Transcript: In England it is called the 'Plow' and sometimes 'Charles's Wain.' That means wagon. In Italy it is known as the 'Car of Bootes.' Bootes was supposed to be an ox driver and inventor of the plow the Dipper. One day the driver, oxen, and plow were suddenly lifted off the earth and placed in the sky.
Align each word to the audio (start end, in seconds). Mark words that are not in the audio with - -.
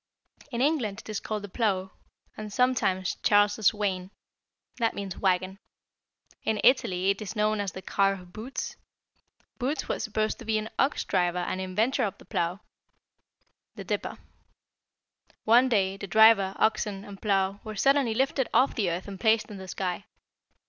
In 0.51 0.61
England 0.61 1.01
it 1.01 1.09
is 1.09 1.19
called 1.19 1.43
the 1.43 1.47
'Plow' 1.47 1.91
and 2.35 2.51
sometimes 2.51 3.17
'Charles's 3.21 3.71
Wain.' 3.71 4.09
That 4.77 4.95
means 4.95 5.19
wagon. 5.19 5.59
In 6.43 6.59
Italy 6.63 7.11
it 7.11 7.21
is 7.21 7.35
known 7.35 7.59
as 7.59 7.73
the 7.73 7.83
'Car 7.83 8.13
of 8.13 8.33
Bootes.' 8.33 8.77
Bootes 9.59 9.87
was 9.87 10.03
supposed 10.03 10.39
to 10.39 10.45
be 10.45 10.57
an 10.57 10.71
ox 10.79 11.03
driver 11.03 11.37
and 11.37 11.61
inventor 11.61 12.03
of 12.03 12.17
the 12.17 12.25
plow 12.25 12.61
the 13.75 13.83
Dipper. 13.83 14.17
One 15.43 15.69
day 15.69 15.97
the 15.97 16.07
driver, 16.07 16.55
oxen, 16.57 17.05
and 17.05 17.21
plow 17.21 17.59
were 17.63 17.75
suddenly 17.75 18.15
lifted 18.15 18.49
off 18.51 18.73
the 18.73 18.89
earth 18.89 19.07
and 19.07 19.19
placed 19.19 19.51
in 19.51 19.57
the 19.57 19.67
sky. 19.67 20.05